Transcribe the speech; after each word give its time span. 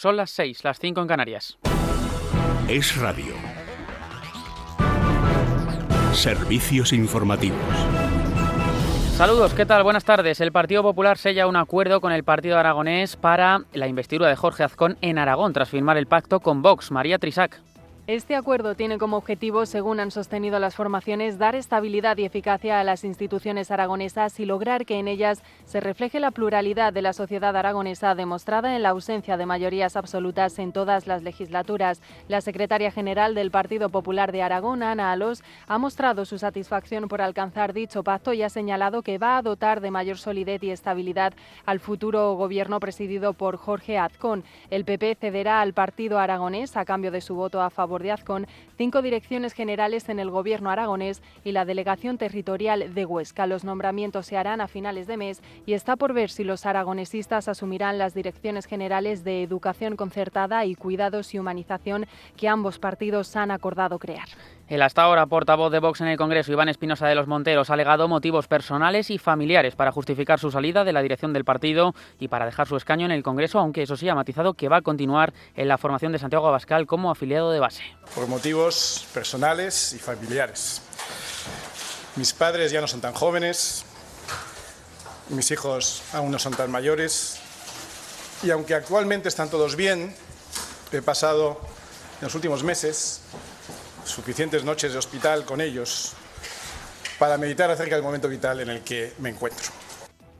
Son 0.00 0.16
las 0.16 0.30
6, 0.30 0.64
las 0.64 0.78
5 0.78 1.02
en 1.02 1.06
Canarias. 1.06 1.58
Es 2.70 2.96
Radio. 2.96 3.34
Servicios 6.14 6.94
informativos. 6.94 7.58
Saludos, 9.18 9.52
¿qué 9.52 9.66
tal? 9.66 9.82
Buenas 9.82 10.06
tardes. 10.06 10.40
El 10.40 10.52
Partido 10.52 10.82
Popular 10.82 11.18
sella 11.18 11.46
un 11.46 11.56
acuerdo 11.56 12.00
con 12.00 12.12
el 12.12 12.24
Partido 12.24 12.56
Aragonés 12.56 13.16
para 13.16 13.64
la 13.74 13.88
investidura 13.88 14.30
de 14.30 14.36
Jorge 14.36 14.62
Azcón 14.62 14.96
en 15.02 15.18
Aragón 15.18 15.52
tras 15.52 15.68
firmar 15.68 15.98
el 15.98 16.06
pacto 16.06 16.40
con 16.40 16.62
Vox. 16.62 16.90
María 16.90 17.18
Trisac. 17.18 17.60
Este 18.06 18.34
acuerdo 18.34 18.74
tiene 18.74 18.98
como 18.98 19.18
objetivo, 19.18 19.66
según 19.66 20.00
han 20.00 20.10
sostenido 20.10 20.58
las 20.58 20.74
formaciones, 20.74 21.38
dar 21.38 21.54
estabilidad 21.54 22.16
y 22.16 22.24
eficacia 22.24 22.80
a 22.80 22.84
las 22.84 23.04
instituciones 23.04 23.70
aragonesas 23.70 24.40
y 24.40 24.46
lograr 24.46 24.84
que 24.84 24.98
en 24.98 25.06
ellas 25.06 25.42
se 25.64 25.80
refleje 25.80 26.18
la 26.18 26.32
pluralidad 26.32 26.92
de 26.92 27.02
la 27.02 27.12
sociedad 27.12 27.54
aragonesa 27.56 28.16
demostrada 28.16 28.74
en 28.74 28.82
la 28.82 28.88
ausencia 28.88 29.36
de 29.36 29.46
mayorías 29.46 29.96
absolutas 29.96 30.58
en 30.58 30.72
todas 30.72 31.06
las 31.06 31.22
legislaturas. 31.22 32.00
La 32.26 32.40
secretaria 32.40 32.90
general 32.90 33.34
del 33.36 33.52
Partido 33.52 33.90
Popular 33.90 34.32
de 34.32 34.42
Aragón, 34.42 34.82
Ana 34.82 35.12
Alos, 35.12 35.44
ha 35.68 35.78
mostrado 35.78 36.24
su 36.24 36.36
satisfacción 36.38 37.06
por 37.06 37.22
alcanzar 37.22 37.74
dicho 37.74 38.02
pacto 38.02 38.32
y 38.32 38.42
ha 38.42 38.48
señalado 38.48 39.02
que 39.02 39.18
va 39.18 39.36
a 39.36 39.42
dotar 39.42 39.80
de 39.80 39.92
mayor 39.92 40.18
solidez 40.18 40.64
y 40.64 40.70
estabilidad 40.70 41.34
al 41.64 41.78
futuro 41.78 42.34
gobierno 42.34 42.80
presidido 42.80 43.34
por 43.34 43.56
Jorge 43.56 43.98
Azcón. 43.98 44.42
El 44.70 44.84
PP 44.84 45.16
cederá 45.20 45.60
al 45.60 45.74
Partido 45.74 46.18
Aragonés 46.18 46.76
a 46.76 46.84
cambio 46.84 47.12
de 47.12 47.20
su 47.20 47.36
voto 47.36 47.60
a 47.60 47.70
favor 47.70 47.89
de 47.98 48.12
Azcón, 48.12 48.46
cinco 48.76 49.02
direcciones 49.02 49.52
generales 49.52 50.08
en 50.08 50.20
el 50.20 50.30
Gobierno 50.30 50.70
aragonés 50.70 51.22
y 51.44 51.52
la 51.52 51.64
delegación 51.64 52.16
territorial 52.16 52.94
de 52.94 53.04
Huesca. 53.04 53.46
Los 53.46 53.64
nombramientos 53.64 54.26
se 54.26 54.36
harán 54.36 54.60
a 54.60 54.68
finales 54.68 55.06
de 55.06 55.16
mes 55.16 55.42
y 55.66 55.72
está 55.72 55.96
por 55.96 56.14
ver 56.14 56.30
si 56.30 56.44
los 56.44 56.64
aragonesistas 56.64 57.48
asumirán 57.48 57.98
las 57.98 58.14
direcciones 58.14 58.66
generales 58.66 59.24
de 59.24 59.42
Educación 59.42 59.96
Concertada 59.96 60.64
y 60.64 60.76
Cuidados 60.76 61.34
y 61.34 61.38
Humanización 61.38 62.06
que 62.36 62.48
ambos 62.48 62.78
partidos 62.78 63.34
han 63.36 63.50
acordado 63.50 63.98
crear. 63.98 64.28
El 64.70 64.82
hasta 64.82 65.02
ahora 65.02 65.26
portavoz 65.26 65.72
de 65.72 65.80
Vox 65.80 66.00
en 66.00 66.06
el 66.06 66.16
Congreso, 66.16 66.52
Iván 66.52 66.68
Espinosa 66.68 67.08
de 67.08 67.16
los 67.16 67.26
Monteros, 67.26 67.70
ha 67.70 67.74
alegado 67.74 68.06
motivos 68.06 68.46
personales 68.46 69.10
y 69.10 69.18
familiares 69.18 69.74
para 69.74 69.90
justificar 69.90 70.38
su 70.38 70.52
salida 70.52 70.84
de 70.84 70.92
la 70.92 71.02
dirección 71.02 71.32
del 71.32 71.44
partido 71.44 71.92
y 72.20 72.28
para 72.28 72.46
dejar 72.46 72.68
su 72.68 72.76
escaño 72.76 73.04
en 73.04 73.10
el 73.10 73.24
Congreso, 73.24 73.58
aunque 73.58 73.82
eso 73.82 73.96
sí 73.96 74.08
ha 74.08 74.14
matizado 74.14 74.54
que 74.54 74.68
va 74.68 74.76
a 74.76 74.82
continuar 74.82 75.32
en 75.56 75.66
la 75.66 75.76
formación 75.76 76.12
de 76.12 76.20
Santiago 76.20 76.46
Abascal 76.46 76.86
como 76.86 77.10
afiliado 77.10 77.50
de 77.50 77.58
base. 77.58 77.79
Por 78.14 78.26
motivos 78.26 79.06
personales 79.14 79.92
y 79.92 79.98
familiares. 79.98 80.82
Mis 82.16 82.32
padres 82.32 82.72
ya 82.72 82.80
no 82.80 82.88
son 82.88 83.00
tan 83.00 83.14
jóvenes, 83.14 83.84
mis 85.28 85.50
hijos 85.50 86.02
aún 86.12 86.30
no 86.30 86.38
son 86.38 86.54
tan 86.54 86.70
mayores. 86.70 87.36
Y 88.42 88.50
aunque 88.50 88.74
actualmente 88.74 89.28
están 89.28 89.48
todos 89.48 89.76
bien, 89.76 90.14
he 90.92 91.02
pasado 91.02 91.60
en 92.20 92.24
los 92.26 92.34
últimos 92.34 92.62
meses 92.64 93.20
suficientes 94.04 94.64
noches 94.64 94.92
de 94.92 94.98
hospital 94.98 95.44
con 95.44 95.60
ellos 95.60 96.12
para 97.18 97.38
meditar 97.38 97.70
acerca 97.70 97.94
del 97.94 98.02
momento 98.02 98.28
vital 98.28 98.60
en 98.60 98.70
el 98.70 98.82
que 98.82 99.14
me 99.18 99.28
encuentro 99.28 99.79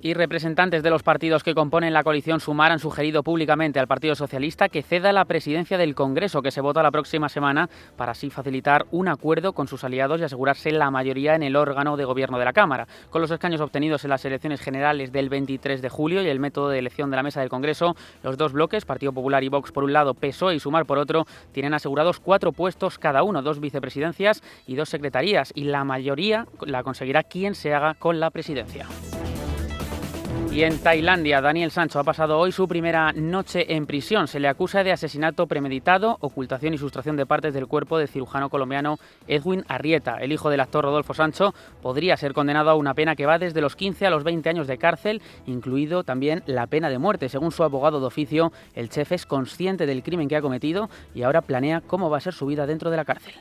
y 0.00 0.14
representantes 0.14 0.82
de 0.82 0.90
los 0.90 1.02
partidos 1.02 1.42
que 1.42 1.54
componen 1.54 1.92
la 1.92 2.04
coalición 2.04 2.40
Sumar 2.40 2.72
han 2.72 2.78
sugerido 2.78 3.22
públicamente 3.22 3.80
al 3.80 3.86
Partido 3.86 4.14
Socialista 4.14 4.68
que 4.68 4.82
ceda 4.82 5.12
la 5.12 5.24
presidencia 5.24 5.78
del 5.78 5.94
Congreso 5.94 6.42
que 6.42 6.50
se 6.50 6.60
vota 6.60 6.82
la 6.82 6.90
próxima 6.90 7.28
semana 7.28 7.68
para 7.96 8.12
así 8.12 8.30
facilitar 8.30 8.86
un 8.90 9.08
acuerdo 9.08 9.52
con 9.52 9.68
sus 9.68 9.84
aliados 9.84 10.20
y 10.20 10.24
asegurarse 10.24 10.70
la 10.70 10.90
mayoría 10.90 11.34
en 11.34 11.42
el 11.42 11.56
órgano 11.56 11.96
de 11.96 12.04
gobierno 12.04 12.38
de 12.38 12.44
la 12.44 12.52
Cámara. 12.52 12.86
Con 13.10 13.22
los 13.22 13.30
escaños 13.30 13.60
obtenidos 13.60 14.04
en 14.04 14.10
las 14.10 14.24
elecciones 14.24 14.60
generales 14.60 15.12
del 15.12 15.28
23 15.28 15.82
de 15.82 15.88
julio 15.88 16.22
y 16.22 16.28
el 16.28 16.40
método 16.40 16.68
de 16.68 16.78
elección 16.78 17.10
de 17.10 17.16
la 17.16 17.22
mesa 17.22 17.40
del 17.40 17.48
Congreso, 17.48 17.96
los 18.22 18.36
dos 18.36 18.52
bloques, 18.52 18.84
Partido 18.84 19.12
Popular 19.12 19.42
y 19.42 19.48
Vox 19.48 19.72
por 19.72 19.84
un 19.84 19.92
lado, 19.92 20.14
PSOE 20.14 20.54
y 20.54 20.60
Sumar 20.60 20.86
por 20.86 20.98
otro, 20.98 21.26
tienen 21.52 21.74
asegurados 21.74 22.20
cuatro 22.20 22.52
puestos 22.52 22.98
cada 22.98 23.22
uno, 23.22 23.42
dos 23.42 23.60
vicepresidencias 23.60 24.42
y 24.66 24.76
dos 24.76 24.88
secretarías 24.88 25.52
y 25.54 25.64
la 25.64 25.84
mayoría 25.84 26.46
la 26.60 26.82
conseguirá 26.82 27.22
quien 27.22 27.54
se 27.54 27.74
haga 27.74 27.94
con 27.94 28.20
la 28.20 28.30
presidencia. 28.30 28.86
Y 30.50 30.62
en 30.62 30.78
Tailandia, 30.78 31.40
Daniel 31.40 31.70
Sancho 31.70 32.00
ha 32.00 32.04
pasado 32.04 32.38
hoy 32.38 32.52
su 32.52 32.66
primera 32.66 33.12
noche 33.12 33.74
en 33.74 33.86
prisión. 33.86 34.26
Se 34.26 34.40
le 34.40 34.48
acusa 34.48 34.82
de 34.82 34.90
asesinato 34.90 35.46
premeditado, 35.46 36.16
ocultación 36.20 36.74
y 36.74 36.78
sustracción 36.78 37.16
de 37.16 37.26
partes 37.26 37.54
del 37.54 37.66
cuerpo 37.66 37.98
del 37.98 38.08
cirujano 38.08 38.48
colombiano 38.48 38.96
Edwin 39.28 39.64
Arrieta. 39.68 40.16
El 40.16 40.32
hijo 40.32 40.50
del 40.50 40.60
actor 40.60 40.84
Rodolfo 40.84 41.14
Sancho 41.14 41.54
podría 41.80 42.16
ser 42.16 42.32
condenado 42.32 42.70
a 42.70 42.74
una 42.74 42.94
pena 42.94 43.14
que 43.14 43.26
va 43.26 43.38
desde 43.38 43.60
los 43.60 43.76
15 43.76 44.06
a 44.06 44.10
los 44.10 44.24
20 44.24 44.48
años 44.48 44.66
de 44.66 44.78
cárcel, 44.78 45.22
incluido 45.46 46.02
también 46.02 46.42
la 46.46 46.66
pena 46.66 46.88
de 46.88 46.98
muerte. 46.98 47.28
Según 47.28 47.52
su 47.52 47.62
abogado 47.62 48.00
de 48.00 48.06
oficio, 48.06 48.50
el 48.74 48.88
chef 48.88 49.12
es 49.12 49.26
consciente 49.26 49.86
del 49.86 50.02
crimen 50.02 50.28
que 50.28 50.36
ha 50.36 50.42
cometido 50.42 50.88
y 51.14 51.22
ahora 51.22 51.42
planea 51.42 51.82
cómo 51.82 52.10
va 52.10 52.16
a 52.16 52.20
ser 52.20 52.32
su 52.32 52.46
vida 52.46 52.66
dentro 52.66 52.90
de 52.90 52.96
la 52.96 53.04
cárcel. 53.04 53.34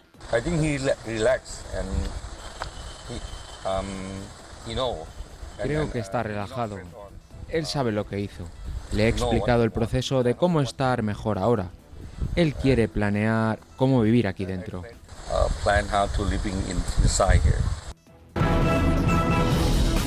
Creo 5.62 5.92
que 5.92 6.00
está 6.00 6.24
relajado. 6.24 6.78
Él 7.50 7.66
sabe 7.66 7.92
lo 7.92 8.08
que 8.08 8.20
hizo. 8.20 8.44
Le 8.92 9.06
he 9.06 9.08
explicado 9.08 9.64
el 9.64 9.72
proceso 9.72 10.24
de 10.24 10.36
cómo 10.36 10.62
estar 10.62 11.04
mejor 11.04 11.38
ahora. 11.38 11.70
Él 12.36 12.54
quiere 12.54 12.88
planear 12.88 13.60
cómo 13.76 14.02
vivir 14.02 14.28
aquí 14.28 14.46
dentro. 14.46 14.84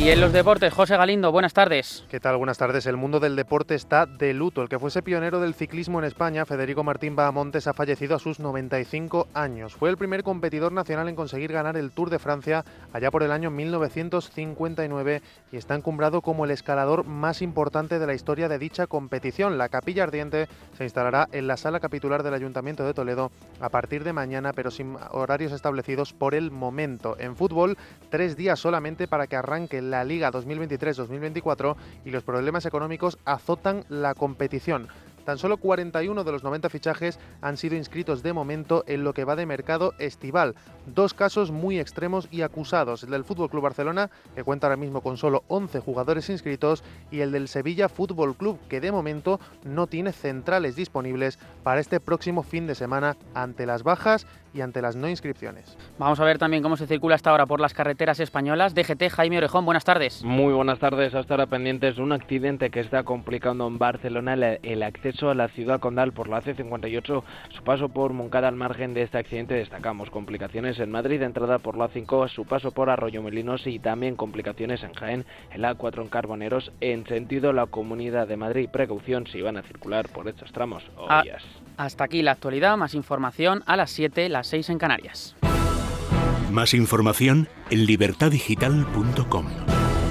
Y 0.00 0.08
en 0.08 0.18
los 0.18 0.32
deportes, 0.32 0.72
José 0.72 0.96
Galindo, 0.96 1.30
buenas 1.30 1.52
tardes. 1.52 2.06
¿Qué 2.08 2.20
tal? 2.20 2.38
Buenas 2.38 2.56
tardes. 2.56 2.86
El 2.86 2.96
mundo 2.96 3.20
del 3.20 3.36
deporte 3.36 3.74
está 3.74 4.06
de 4.06 4.32
luto. 4.32 4.62
El 4.62 4.70
que 4.70 4.78
fuese 4.78 5.02
pionero 5.02 5.40
del 5.40 5.52
ciclismo 5.52 5.98
en 5.98 6.06
España, 6.06 6.46
Federico 6.46 6.82
Martín 6.82 7.16
Bahamontes, 7.16 7.66
ha 7.66 7.74
fallecido 7.74 8.16
a 8.16 8.18
sus 8.18 8.40
95 8.40 9.28
años. 9.34 9.74
Fue 9.74 9.90
el 9.90 9.98
primer 9.98 10.22
competidor 10.22 10.72
nacional 10.72 11.10
en 11.10 11.16
conseguir 11.16 11.52
ganar 11.52 11.76
el 11.76 11.90
Tour 11.90 12.08
de 12.08 12.18
Francia 12.18 12.64
allá 12.94 13.10
por 13.10 13.22
el 13.22 13.30
año 13.30 13.50
1959 13.50 15.20
y 15.52 15.56
está 15.58 15.74
encumbrado 15.74 16.22
como 16.22 16.46
el 16.46 16.50
escalador 16.50 17.04
más 17.04 17.42
importante 17.42 17.98
de 17.98 18.06
la 18.06 18.14
historia 18.14 18.48
de 18.48 18.58
dicha 18.58 18.86
competición. 18.86 19.58
La 19.58 19.68
capilla 19.68 20.04
ardiente 20.04 20.48
se 20.78 20.84
instalará 20.84 21.28
en 21.30 21.46
la 21.46 21.58
sala 21.58 21.78
capitular 21.78 22.22
del 22.22 22.32
Ayuntamiento 22.32 22.86
de 22.86 22.94
Toledo 22.94 23.30
a 23.60 23.68
partir 23.68 24.02
de 24.04 24.14
mañana, 24.14 24.54
pero 24.54 24.70
sin 24.70 24.96
horarios 25.10 25.52
establecidos 25.52 26.14
por 26.14 26.34
el 26.34 26.50
momento. 26.50 27.16
En 27.18 27.36
fútbol, 27.36 27.76
tres 28.08 28.34
días 28.34 28.58
solamente 28.58 29.06
para 29.06 29.26
que 29.26 29.36
arranque 29.36 29.76
el 29.76 29.89
la 29.90 30.04
Liga 30.04 30.30
2023-2024 30.30 31.76
y 32.04 32.10
los 32.10 32.22
problemas 32.22 32.66
económicos 32.66 33.18
azotan 33.24 33.84
la 33.88 34.14
competición. 34.14 34.88
Tan 35.24 35.38
solo 35.38 35.56
41 35.56 36.24
de 36.24 36.32
los 36.32 36.42
90 36.42 36.68
fichajes 36.68 37.18
han 37.40 37.56
sido 37.56 37.76
inscritos 37.76 38.22
de 38.22 38.32
momento 38.32 38.84
en 38.86 39.04
lo 39.04 39.12
que 39.12 39.24
va 39.24 39.36
de 39.36 39.46
mercado 39.46 39.94
estival. 39.98 40.54
Dos 40.86 41.14
casos 41.14 41.50
muy 41.50 41.78
extremos 41.78 42.28
y 42.30 42.42
acusados, 42.42 43.02
el 43.02 43.10
del 43.10 43.24
Fútbol 43.24 43.50
Club 43.50 43.62
Barcelona, 43.62 44.10
que 44.34 44.44
cuenta 44.44 44.66
ahora 44.66 44.76
mismo 44.76 45.00
con 45.00 45.16
solo 45.16 45.44
11 45.48 45.80
jugadores 45.80 46.28
inscritos, 46.30 46.82
y 47.10 47.20
el 47.20 47.32
del 47.32 47.48
Sevilla 47.48 47.88
Fútbol 47.88 48.36
Club, 48.36 48.58
que 48.68 48.80
de 48.80 48.92
momento 48.92 49.40
no 49.64 49.86
tiene 49.86 50.12
centrales 50.12 50.76
disponibles 50.76 51.38
para 51.62 51.80
este 51.80 52.00
próximo 52.00 52.42
fin 52.42 52.66
de 52.66 52.74
semana 52.74 53.16
ante 53.34 53.66
las 53.66 53.82
bajas 53.82 54.26
y 54.52 54.60
ante 54.62 54.82
las 54.82 54.96
no 54.96 55.08
inscripciones. 55.08 55.76
Vamos 55.98 56.18
a 56.20 56.24
ver 56.24 56.38
también 56.38 56.62
cómo 56.62 56.76
se 56.76 56.86
circula 56.86 57.14
hasta 57.14 57.30
ahora 57.30 57.46
por 57.46 57.60
las 57.60 57.74
carreteras 57.74 58.20
españolas. 58.20 58.74
DGT, 58.74 59.10
Jaime 59.10 59.38
Orejón, 59.38 59.64
buenas 59.64 59.84
tardes. 59.84 60.24
Muy 60.24 60.52
buenas 60.52 60.78
tardes, 60.78 61.14
hasta 61.14 61.34
ahora 61.34 61.46
pendientes 61.46 61.98
un 61.98 62.12
accidente 62.12 62.70
que 62.70 62.80
está 62.80 63.04
complicando 63.04 63.66
en 63.66 63.78
Barcelona 63.78 64.34
el, 64.34 64.82
acceso 64.82 65.19
a 65.28 65.34
la 65.34 65.48
ciudad 65.48 65.80
condal 65.80 66.12
por 66.12 66.28
la 66.28 66.40
C58, 66.40 67.22
su 67.50 67.64
paso 67.64 67.88
por 67.88 68.12
Moncada 68.12 68.48
al 68.48 68.56
margen 68.56 68.94
de 68.94 69.02
este 69.02 69.18
accidente 69.18 69.54
destacamos 69.54 70.10
complicaciones 70.10 70.78
en 70.78 70.90
Madrid, 70.90 71.22
entrada 71.22 71.58
por 71.58 71.76
la 71.76 71.88
5, 71.88 72.28
su 72.28 72.46
paso 72.46 72.70
por 72.70 72.88
Arroyo 72.88 73.22
Melinos 73.22 73.66
y 73.66 73.78
también 73.78 74.16
complicaciones 74.16 74.82
en 74.82 74.94
Jaén, 74.94 75.26
en 75.52 75.62
la 75.62 75.74
4 75.74 76.02
en 76.02 76.08
Carboneros, 76.08 76.72
en 76.80 77.06
sentido 77.06 77.52
la 77.52 77.66
Comunidad 77.66 78.28
de 78.28 78.36
Madrid. 78.36 78.68
Precaución 78.70 79.26
si 79.26 79.42
van 79.42 79.56
a 79.56 79.62
circular 79.62 80.08
por 80.08 80.28
estos 80.28 80.52
tramos 80.52 80.84
o 80.96 81.06
ah, 81.08 81.24
Hasta 81.76 82.04
aquí 82.04 82.22
la 82.22 82.32
actualidad, 82.32 82.76
más 82.76 82.94
información 82.94 83.62
a 83.66 83.76
las 83.76 83.90
7, 83.90 84.28
las 84.28 84.46
6 84.46 84.70
en 84.70 84.78
Canarias. 84.78 85.36
Más 86.50 86.74
información 86.74 87.48
en 87.70 87.86
libertadigital.com. 87.86 89.46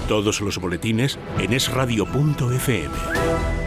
Todos 0.07 0.41
los 0.41 0.57
boletines 0.57 1.19
en 1.38 1.53
esradio.fm. 1.53 3.58